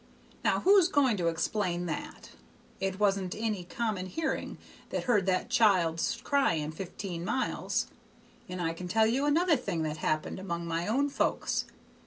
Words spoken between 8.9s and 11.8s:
you another thing that happened among my own folks.